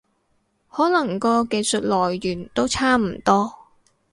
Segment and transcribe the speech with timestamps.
[0.67, 3.55] 可能個技術來源都差唔多